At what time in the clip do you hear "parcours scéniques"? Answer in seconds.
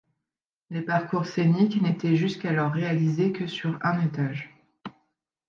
0.81-1.79